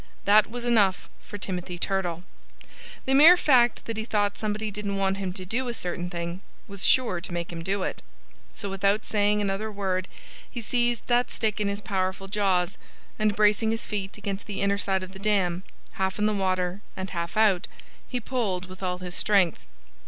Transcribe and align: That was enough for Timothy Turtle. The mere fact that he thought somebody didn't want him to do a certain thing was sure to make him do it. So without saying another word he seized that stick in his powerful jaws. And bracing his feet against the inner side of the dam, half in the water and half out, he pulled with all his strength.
That 0.25 0.49
was 0.49 0.65
enough 0.65 1.11
for 1.23 1.37
Timothy 1.37 1.77
Turtle. 1.77 2.23
The 3.05 3.13
mere 3.13 3.37
fact 3.37 3.85
that 3.85 3.97
he 3.97 4.03
thought 4.03 4.35
somebody 4.35 4.71
didn't 4.71 4.95
want 4.97 5.17
him 5.17 5.31
to 5.33 5.45
do 5.45 5.67
a 5.67 5.75
certain 5.75 6.09
thing 6.09 6.41
was 6.67 6.83
sure 6.87 7.21
to 7.21 7.31
make 7.31 7.51
him 7.51 7.61
do 7.63 7.83
it. 7.83 8.01
So 8.55 8.67
without 8.67 9.05
saying 9.05 9.41
another 9.41 9.71
word 9.71 10.07
he 10.49 10.59
seized 10.59 11.05
that 11.05 11.29
stick 11.29 11.59
in 11.59 11.67
his 11.67 11.81
powerful 11.81 12.27
jaws. 12.27 12.79
And 13.19 13.35
bracing 13.35 13.69
his 13.69 13.85
feet 13.85 14.17
against 14.17 14.47
the 14.47 14.61
inner 14.63 14.79
side 14.79 15.03
of 15.03 15.11
the 15.11 15.19
dam, 15.19 15.61
half 15.91 16.17
in 16.17 16.25
the 16.25 16.33
water 16.33 16.81
and 16.97 17.11
half 17.11 17.37
out, 17.37 17.67
he 18.09 18.19
pulled 18.19 18.65
with 18.65 18.81
all 18.81 18.97
his 18.97 19.13
strength. 19.13 19.59